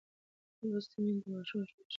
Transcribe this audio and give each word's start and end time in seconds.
لوستې 0.69 0.97
میندې 1.03 1.21
د 1.23 1.25
ماشوم 1.33 1.59
ژوند 1.67 1.67
ښه 1.69 1.73
کوي. 1.75 1.85